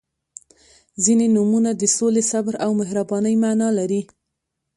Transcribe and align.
•ځینې 1.03 1.27
نومونه 1.35 1.69
د 1.75 1.83
سولې، 1.95 2.23
صبر 2.31 2.53
او 2.65 2.71
مهربانۍ 2.81 3.35
معنا 3.43 3.69
لري. 3.79 4.01